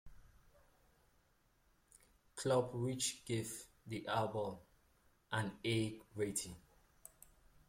Club, 2.35 2.73
which 2.73 3.23
gave 3.23 3.67
the 3.85 4.07
album 4.07 4.57
an 5.31 5.51
A- 5.63 6.01
rating. 6.15 6.55